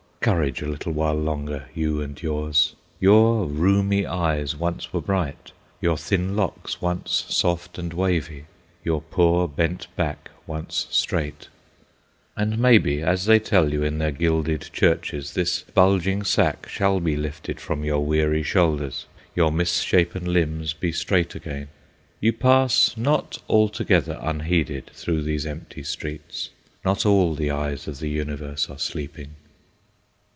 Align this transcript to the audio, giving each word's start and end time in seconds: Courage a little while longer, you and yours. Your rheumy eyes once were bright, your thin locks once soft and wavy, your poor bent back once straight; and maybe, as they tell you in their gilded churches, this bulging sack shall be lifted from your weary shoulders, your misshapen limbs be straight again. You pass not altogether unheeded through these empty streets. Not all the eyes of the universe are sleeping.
Courage 0.23 0.61
a 0.61 0.67
little 0.67 0.91
while 0.91 1.15
longer, 1.17 1.65
you 1.73 1.99
and 1.99 2.21
yours. 2.21 2.75
Your 2.99 3.47
rheumy 3.47 4.05
eyes 4.05 4.55
once 4.55 4.93
were 4.93 5.01
bright, 5.01 5.51
your 5.81 5.97
thin 5.97 6.35
locks 6.35 6.79
once 6.79 7.25
soft 7.27 7.79
and 7.79 7.91
wavy, 7.91 8.45
your 8.83 9.01
poor 9.01 9.47
bent 9.47 9.87
back 9.95 10.29
once 10.45 10.85
straight; 10.91 11.47
and 12.37 12.59
maybe, 12.59 13.01
as 13.01 13.25
they 13.25 13.39
tell 13.39 13.73
you 13.73 13.81
in 13.81 13.97
their 13.97 14.11
gilded 14.11 14.69
churches, 14.71 15.33
this 15.33 15.61
bulging 15.73 16.21
sack 16.23 16.69
shall 16.69 16.99
be 16.99 17.15
lifted 17.17 17.59
from 17.59 17.83
your 17.83 18.05
weary 18.05 18.43
shoulders, 18.43 19.07
your 19.35 19.51
misshapen 19.51 20.31
limbs 20.31 20.71
be 20.71 20.91
straight 20.91 21.33
again. 21.33 21.67
You 22.19 22.31
pass 22.31 22.95
not 22.95 23.39
altogether 23.49 24.19
unheeded 24.21 24.91
through 24.93 25.23
these 25.23 25.47
empty 25.47 25.81
streets. 25.81 26.51
Not 26.85 27.07
all 27.07 27.33
the 27.33 27.49
eyes 27.49 27.87
of 27.87 27.97
the 27.97 28.09
universe 28.09 28.69
are 28.69 28.77
sleeping. 28.77 29.31